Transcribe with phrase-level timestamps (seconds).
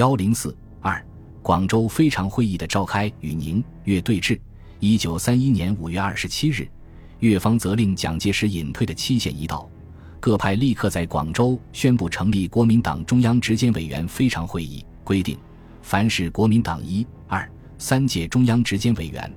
[0.00, 1.04] 幺零四二，
[1.42, 4.40] 广州非常会议的召开与宁粤对峙。
[4.78, 6.66] 一九三一年五月二十七日，
[7.18, 9.68] 粤方责令蒋介石隐退的期限一到，
[10.18, 15.36] 各派立刻在广州宣布成立国民党中央执监委员非常会议，规定
[15.82, 17.46] 凡是国民党一、二、
[17.76, 19.30] 三届中央执监委员，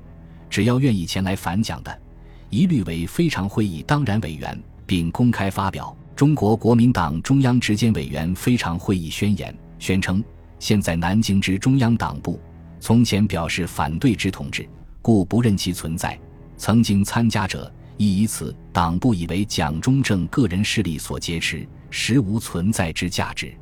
[0.50, 2.02] 只要愿意前来反蒋的，
[2.50, 10.23] 一律为非常会议当然委员，并公开发表《中国国民党中央执监委员非常会议宣言》，宣称。
[10.64, 12.39] 现在南京之中央党部，
[12.80, 14.66] 从前表示反对之同志，
[15.02, 16.17] 故不认其存在；
[16.55, 23.53] 曾经参加者，亦以此党部以为蒋中正个人势力所劫持，实无存在之价值。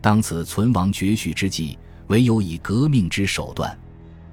[0.00, 3.76] 当此存亡绝续之际，唯有以革命之手段，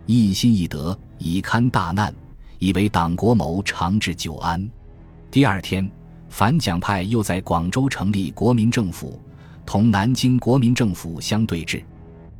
[0.05, 2.13] 一心一德，以堪大难，
[2.59, 4.69] 以为党国谋长治久安。
[5.31, 5.89] 第二天，
[6.29, 9.19] 反蒋派又在广州成立国民政府，
[9.65, 11.83] 同南京国民政府相对峙。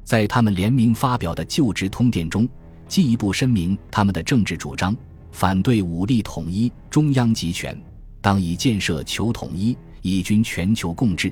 [0.03, 2.47] 在他们联名发表的就职通电中，
[2.87, 4.95] 进一步声明他们的政治主张：
[5.31, 7.79] 反对武力统一中央集权，
[8.21, 11.29] 当以建设求统一，以军全球共治；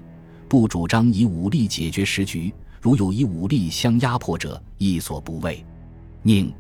[0.48, 5.64] 不主张以武力解决时局，如有以武力相压迫者，亦所不畏。
[6.24, 6.52] 宁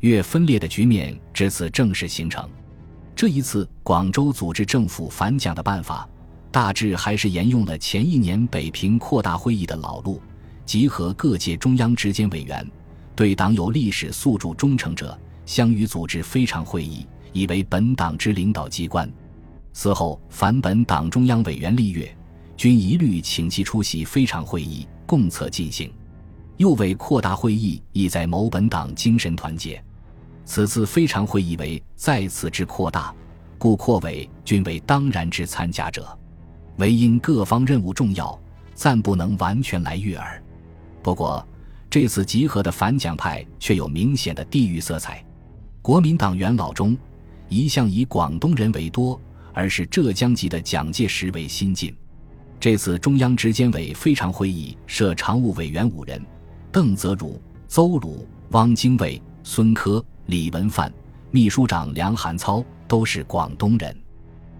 [0.00, 2.48] 越分裂的局面至此正式形成。
[3.14, 6.08] 这一次广州组织政府反蒋的办法，
[6.50, 10.20] 大致还是沿用了前一年北平扩大会议的老路。
[10.68, 12.70] 集合各界中央执监委员，
[13.16, 19.10] 对党有历史宿主忠诚者，相与组织非常会议，以为本党之领导机关。
[19.72, 22.14] 此后，凡本党中央委员立月，
[22.54, 25.90] 均一律请其出席非常会议，共策进行。
[26.58, 29.82] 又为扩大会议，意在谋本党精神团结。
[30.44, 33.14] 此次非常会议为再次之扩大，
[33.56, 36.06] 故扩委均为当然之参加者，
[36.76, 38.38] 唯因各方任务重要，
[38.74, 40.42] 暂不能完全来粤耳。
[41.08, 41.42] 不过，
[41.88, 45.24] 这次集合的反蒋派却有明显的地域色彩。
[45.80, 46.94] 国民党元老中，
[47.48, 49.18] 一向以广东人为多，
[49.54, 51.96] 而是浙江籍的蒋介石为新进。
[52.60, 56.22] 这次中央执监委非常会议设常务委员五人：
[56.70, 60.90] 邓泽如、邹鲁、汪精卫、孙科、李文范；
[61.30, 63.96] 秘书长梁寒操都是广东人。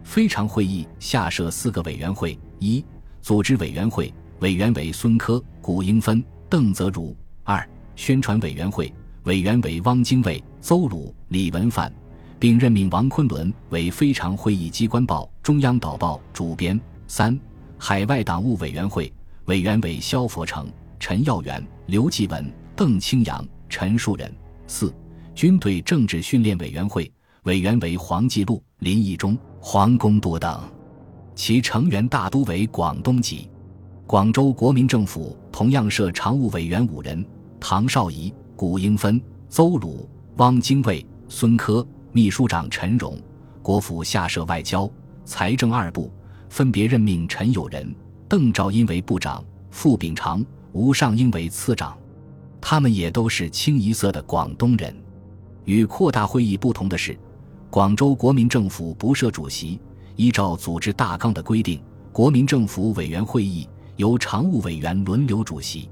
[0.02, 2.82] 非常会议下设四个委员会：一、
[3.20, 6.24] 组织委员会，委员为孙科、古英芬。
[6.50, 7.14] 邓泽如
[7.44, 8.92] 二宣传委员会
[9.24, 11.92] 委员为汪精卫、邹鲁、李文范，
[12.38, 16.80] 并任命王昆仑为非常会议机关报《中央导报》主编。
[17.06, 17.38] 三
[17.76, 19.12] 海外党务委员会
[19.44, 20.66] 委员为萧佛成、
[20.98, 24.32] 陈耀元、刘继文、邓清扬、陈树人。
[24.66, 24.94] 四
[25.34, 27.10] 军队政治训练委员会
[27.42, 30.62] 委员为黄继禄、林义忠、黄公铎等，
[31.34, 33.50] 其成员大都为广东籍。
[34.08, 37.22] 广州国民政府同样设常务委员五人：
[37.60, 39.20] 唐绍仪、古英芬、
[39.50, 40.08] 邹鲁、
[40.38, 43.18] 汪精卫、孙科；秘书长陈荣。
[43.60, 44.90] 国府下设外交、
[45.26, 46.10] 财政二部，
[46.48, 47.94] 分别任命陈友仁、
[48.26, 50.42] 邓肇因为部长，傅秉常、
[50.72, 51.94] 吴尚英为次长。
[52.62, 54.96] 他们也都是清一色的广东人。
[55.66, 57.14] 与扩大会议不同的是，
[57.68, 59.78] 广州国民政府不设主席，
[60.16, 61.78] 依照组织大纲的规定，
[62.10, 63.68] 国民政府委员会议。
[63.98, 65.90] 由常务委员轮流主席，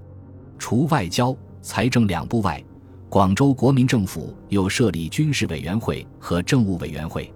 [0.60, 2.62] 除外交、财政两部外，
[3.08, 7.32] 广州国民政府又设立军事委员会和政务委员会，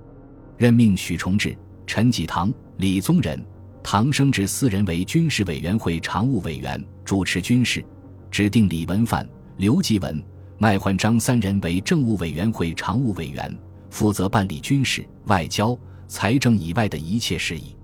[0.57, 1.59] 任命许崇智、
[1.89, 3.45] 陈济棠、李宗仁、
[3.83, 7.83] 唐生智四人为军事委员会常务委员，主持军事；
[8.31, 10.23] 指定李文范、刘继文、
[10.57, 13.53] 麦焕章三人为政务委员会常务委员，
[13.91, 15.77] 负责办理军事、外交、
[16.07, 17.75] 财政以外的一切事宜。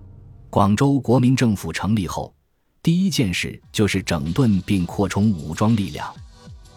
[0.50, 2.32] 广州国民政府成立后。
[2.86, 6.08] 第一件事就是整顿并扩充武装力量。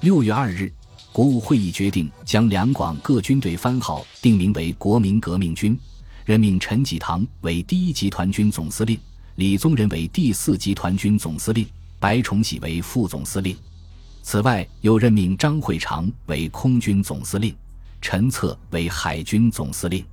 [0.02, 0.74] 六月二日，
[1.14, 5.80] 国务会议决定将两广各军队番号定名为国民革命军，
[6.26, 9.00] 任命陈济棠为第一集团军总司令，
[9.36, 11.64] 李宗仁为第四集团军总司令，
[12.00, 13.56] 白崇禧为副总司令。
[14.24, 17.56] 此外，又任命张会长为空军总司令，
[18.02, 20.04] 陈策为海军总司令。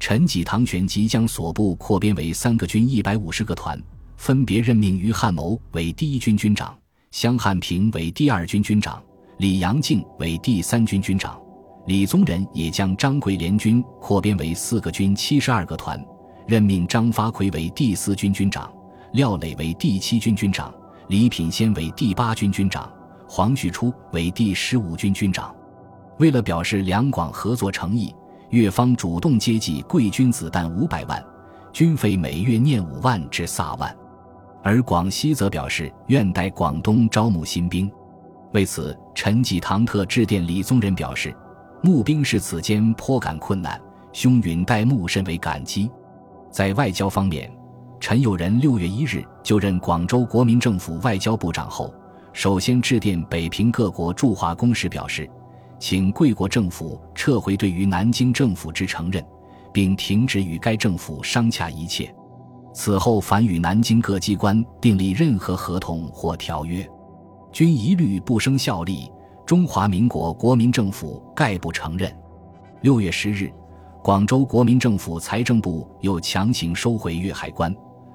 [0.00, 3.80] 陈济棠旋即将所部扩编为三个军一百五十个团。
[4.18, 6.76] 分别任命于汉谋为第一军军长，
[7.12, 9.00] 湘汉平为第二军军长，
[9.38, 11.40] 李阳敬为第三军军长。
[11.86, 16.04] 李宗仁也将张桂联军扩编为四个军七十二个团，
[16.48, 18.70] 任命张发奎为第四军军长，
[19.12, 20.74] 廖磊为第七军军长，
[21.06, 22.92] 李品仙为第八军军长，
[23.26, 25.54] 黄旭初为第十五军军长。
[26.18, 28.12] 为了表示两广合作诚意，
[28.50, 31.24] 越方主动接济贵军子弹五百万，
[31.72, 33.96] 军费每月念五万至萨万。
[34.62, 37.90] 而广西则表示愿待广东招募新兵。
[38.52, 41.34] 为此，陈济棠特致电李宗仁表示
[41.82, 43.80] ：“募兵士此间颇感困难，
[44.12, 45.90] 兄允代募甚为感激。”
[46.50, 47.50] 在外交方面，
[48.00, 51.92] 陈友仁六月一日就任广州国民政府外交部长后，
[52.32, 55.28] 首先致电北平各国驻华公使，表示
[55.78, 59.24] 请贵国政府撤回对于南京政府之承认，
[59.72, 62.12] 并停止与该政府商洽一切。
[62.72, 66.88] 此后，凡与南京各机关订立任何合同或条约，
[67.50, 69.10] 均一律不生效力。
[69.44, 72.14] 中华民国国民政府概不承认。
[72.82, 73.50] 六月十日，
[74.04, 77.74] 广州国民政府财政部又强行收回粤海关。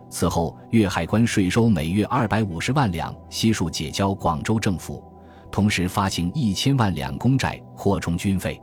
[0.09, 5.03] 此后，粤海关税收每月二百五十万两，悉数解交广州政府，
[5.51, 8.61] 同时发行一千万两公债扩充军费。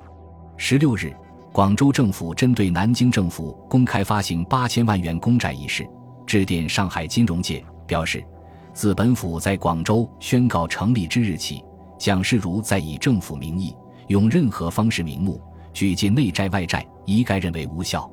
[0.56, 1.12] 十六日，
[1.52, 5.85] 广州政府针对南京政府公开发行八千万元公债一事，
[6.25, 8.25] 致电上海金融界，表示
[8.73, 11.64] 自本府在广州宣告成立之日起。
[11.99, 13.76] 蒋世如在以政府名义
[14.06, 15.38] 用任何方式名目
[15.73, 18.08] 举借内债外债，一概认为无效。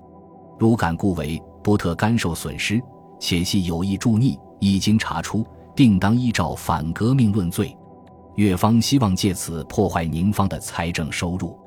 [0.57, 2.81] 如敢故为，不特甘受损失，
[3.19, 5.45] 且系有意助逆，一经查出，
[5.75, 7.77] 定当依照反革命论罪。
[8.35, 11.57] 越方希望借此破坏宁方的财政收入，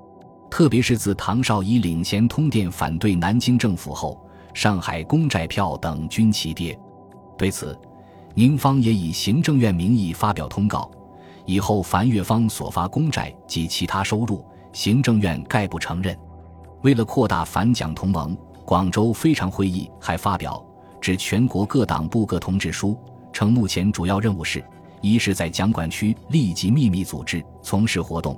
[0.50, 4.20] 特别是自唐绍仪领衔通电反对南京政府后，
[4.52, 6.78] 上海公债票等均齐跌。
[7.38, 7.78] 对此，
[8.34, 10.90] 宁方也以行政院名义发表通告。
[11.46, 16.16] 以后凡越方所发公债及其他收入，行政院概不承认。
[16.82, 20.64] 为了扩大反蒋同盟，广州非常会议还发表
[21.00, 22.96] 致全国各党部各同志书，
[23.32, 24.62] 称目前主要任务是：
[25.00, 28.34] 一是，在蒋管区立即秘密组织从事活动；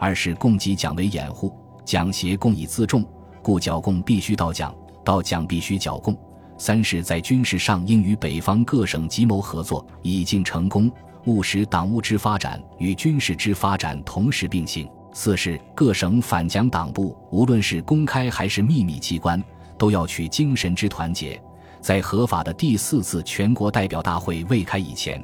[0.00, 1.54] 二是供给蒋为掩护，
[1.84, 3.04] 蒋协共以自重，
[3.42, 4.74] 故剿共必须到蒋，
[5.04, 6.14] 到蒋必须剿共；
[6.56, 10.90] 三是，在军事上应与北方各省集谋合作，以尽成功。
[11.26, 14.88] 务使党务之发展与军事之发展同时并行。
[15.12, 19.42] 四是各省反蒋党部，无论是公开还是秘密机关，
[19.76, 21.38] 都要取精神之团结，
[21.82, 25.22] 在合法的第四次全国代表大会未开以前，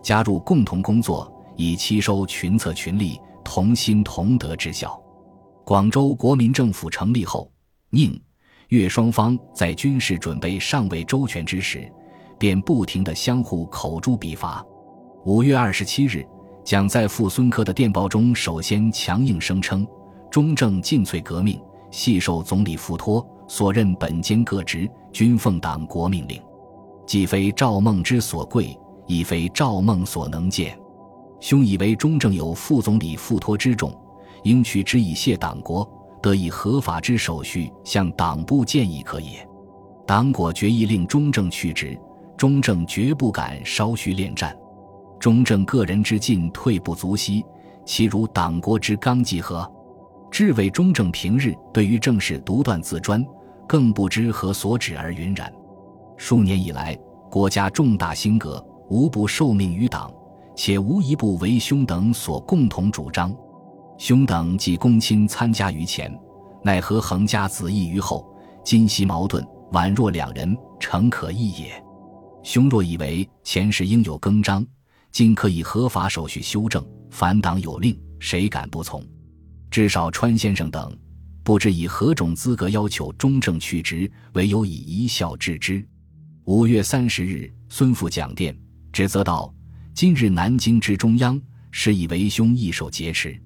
[0.00, 5.00] 加入共同工作，以吸收群策群力、同心同德之效。
[5.64, 7.50] 广州国民政府成立后，
[7.90, 8.20] 宁、
[8.68, 11.90] 粤双方在军事准备尚未周全之时，
[12.38, 14.64] 便不停地相互口诛笔伐。
[15.24, 16.26] 五月二十七日，
[16.64, 19.86] 蒋在赴孙科的电报中，首先强硬声称
[20.30, 21.58] ：“中正尽瘁革命，
[21.90, 26.42] 系受总理付托，所任本兼各职，均奉党国命令，
[27.06, 30.78] 既非赵孟之所贵，亦非赵孟所能见。
[31.40, 33.92] 兄以为中正有副总理付托之重，
[34.42, 35.88] 应取之以谢党国，
[36.22, 39.46] 得以合法之手续向党部建议可也。
[40.06, 41.98] 党果决意令中正去职，
[42.36, 44.56] 中正绝不敢稍许恋战。”
[45.20, 47.42] 中正个人之进退不足惜，
[47.86, 49.70] 其如党国之纲纪何？
[50.30, 53.24] 至为中正平日对于政事独断自专，
[53.66, 55.50] 更不知何所指而云然。
[56.16, 56.94] 数年以来，
[57.30, 60.12] 国家重大兴革，无不受命于党，
[60.56, 63.34] 且无一部为兄等所共同主张。
[63.98, 66.12] 兄等既公亲参加于前，
[66.62, 68.26] 奈何横加子义于后？
[68.64, 71.84] 今昔矛盾，宛若两人，诚可议也。
[72.42, 74.66] 兄若以为前世应有更张。
[75.12, 79.00] 今可以合法手续修正，反党有令，谁敢不从？
[79.70, 80.92] 至少川先生等，
[81.44, 85.86] 不知以何种资格要求中正去职，唯有以一笑置之。
[86.46, 88.58] 五月三十日，孙父讲电，
[88.92, 89.54] 指责道
[89.94, 93.40] ：“今日南京之中央，是以为兄一手劫持，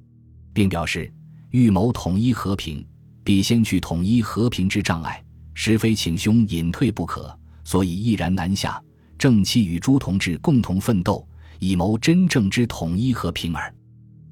[0.54, 1.12] 并表示
[1.50, 2.82] 欲谋统一和平，
[3.22, 8.82] 必先去统一和平之障碍，实非请兄隐退不可，所以毅然南下，
[9.18, 11.26] 正气与诸同志共同奋斗。”
[11.60, 13.74] 以谋真正之统一和平耳。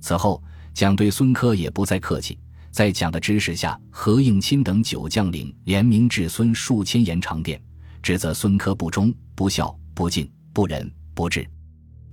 [0.00, 0.40] 此后，
[0.72, 2.38] 蒋对孙科也不再客气，
[2.70, 7.60] 在蒋的指使下，何应钦等九将领联名致孙数千言长电，
[8.00, 11.44] 指责孙科不忠、不孝、不敬、不仁、不智，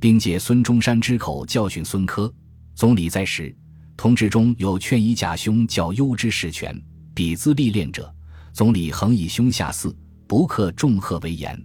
[0.04, 2.30] 并借孙中山之口教训孙科。
[2.76, 3.56] 总理在时，
[3.96, 6.78] 同志中有劝以假兄较优之实权，
[7.14, 8.14] 比资历练者，
[8.52, 9.96] 总理恒以兄下嗣，
[10.28, 11.58] 不克重贺为言，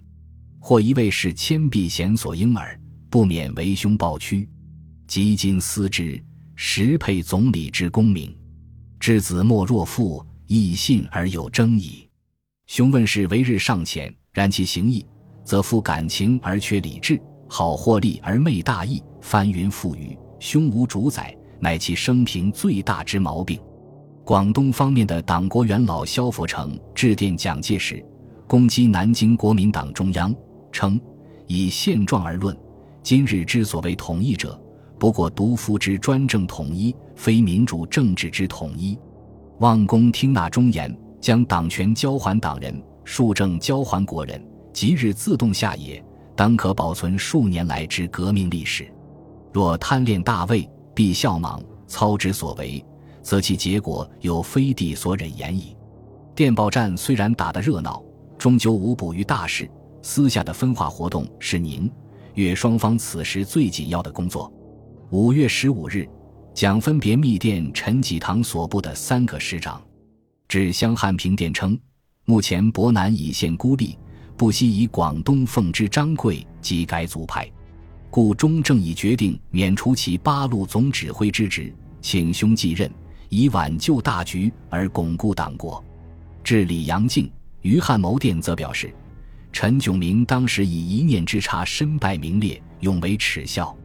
[0.61, 2.80] 或一位是谦避贤所应耳。
[3.11, 4.49] 不免为兄抱屈，
[5.09, 6.23] 及今思之，
[6.54, 8.33] 实配总理之功名。
[9.00, 12.09] 知子莫若父，亦信而有争矣。
[12.68, 15.04] 兄问事为日尚浅，然其行义，
[15.42, 23.59] 则负感情而缺理智，好获利而昧大义，翻云覆雨，胸无主宰，乃其生平最大之毛病。
[24.23, 28.05] 广东方面的党国元老萧佛成致电蒋介石，
[28.47, 30.35] 攻击南京国民党中央，
[30.71, 31.00] 称
[31.47, 32.55] 以现状而论。
[33.02, 34.61] 今日之所谓统一者，
[34.99, 38.99] 不过独夫之专政统一，非民主政治之统一。
[39.61, 44.40] 望公听纳忠言，将党权交还党人，庶政交还国人，
[44.75, 46.05] 即日自动下野，
[46.38, 48.88] 当可保存数年来之革命历史。
[49.52, 52.80] 若贪恋大位，必效莽，操之所为，
[53.23, 55.76] 则其结果有非帝所忍言矣。
[56.37, 58.00] 电报战虽然打得热闹，
[58.38, 59.68] 终究无补于大事。
[60.00, 61.90] 私下的分化活动是宁、
[62.35, 64.49] 粤双方此时最紧要的工作。
[65.11, 66.09] 五月十五日，
[66.54, 69.83] 蒋分别密电陈济棠所部的三个师长，
[70.47, 71.76] 致湘汉平电称：
[72.26, 73.99] 目前博南已现孤立，
[74.38, 77.50] 不惜以广东奉之张贵及改组派，
[78.09, 82.88] 故中正已决定免除其八路总指挥之职，请兄继任，
[83.30, 85.85] 以挽救大局而巩固党国。
[86.45, 87.28] 至李阳敬、
[87.62, 88.95] 于汉谋电则表示，
[89.52, 93.76] 陈炯明当时以一念之差身败名裂，永为耻笑。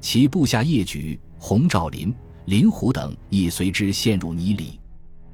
[0.00, 2.12] 其部下叶举、洪兆麟、
[2.46, 4.80] 林虎等亦随之陷入泥里。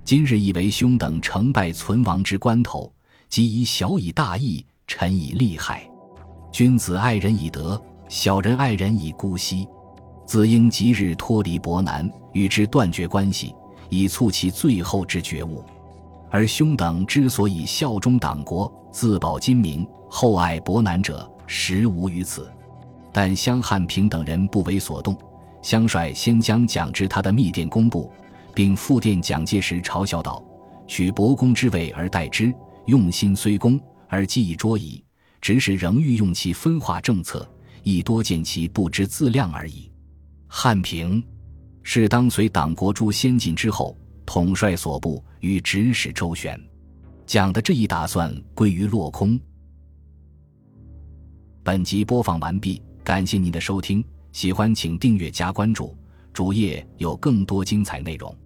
[0.05, 2.93] 今日亦为兄等成败存亡之关头，
[3.29, 5.89] 即以小以大义，臣以利害。
[6.51, 9.69] 君子爱人以德，小人爱人以姑息。
[10.25, 13.55] 子应即日脱离伯南，与之断绝关系，
[13.89, 15.63] 以促其最后之觉悟。
[16.31, 22.51] 而兄等之所以效忠党国、自保金明、厚爱伯南者，实无于此。
[23.13, 25.17] 但湘汉平等人不为所动，
[25.63, 28.11] 湘帅先将蒋之他的密电公布，
[28.55, 30.43] 并复电蒋介石，嘲笑道
[30.87, 32.55] ：“取伯公之位而代之，
[32.89, 35.03] 用心虽公，而既已卓矣。
[35.41, 37.49] 只是仍欲用其分化政策，
[37.85, 39.91] 亦多见其不知自量而已。”
[40.49, 41.23] 汉平
[41.83, 43.97] 是当随党国诸先进之后。
[44.31, 46.61] 统帅所部与指使周旋，
[47.25, 49.41] 讲的这一打算归于落空。
[51.63, 55.97] 本集播放完毕，感谢您的收听，喜欢请订阅加关注，
[56.31, 58.37] 主页有更多精彩内容。